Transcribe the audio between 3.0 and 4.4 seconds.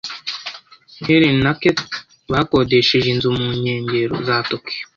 inzu mu nkengero za